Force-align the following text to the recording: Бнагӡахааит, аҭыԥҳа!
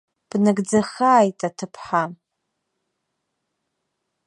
Бнагӡахааит, 0.29 1.39
аҭыԥҳа! 1.47 2.03